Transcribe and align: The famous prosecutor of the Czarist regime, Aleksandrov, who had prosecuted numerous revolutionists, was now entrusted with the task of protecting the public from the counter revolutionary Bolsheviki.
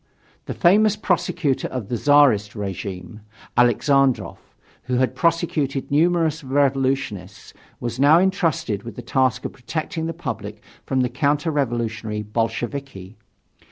The 0.47 0.55
famous 0.55 0.95
prosecutor 0.95 1.67
of 1.67 1.89
the 1.89 1.95
Czarist 1.95 2.55
regime, 2.55 3.21
Aleksandrov, 3.55 4.39
who 4.85 4.95
had 4.95 5.13
prosecuted 5.13 5.91
numerous 5.91 6.43
revolutionists, 6.43 7.53
was 7.79 7.99
now 7.99 8.17
entrusted 8.19 8.81
with 8.81 8.95
the 8.95 9.03
task 9.03 9.45
of 9.45 9.53
protecting 9.53 10.07
the 10.07 10.13
public 10.13 10.63
from 10.87 11.01
the 11.01 11.09
counter 11.09 11.51
revolutionary 11.51 12.23
Bolsheviki. 12.23 13.15